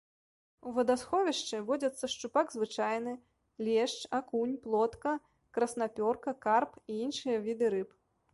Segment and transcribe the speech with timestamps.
[0.69, 3.13] У вадасховішчы водзяцца шчупак звычайны,
[3.67, 5.13] лешч, акунь, плотка,
[5.59, 7.89] краснапёрка, карп і іншыя віды рыб.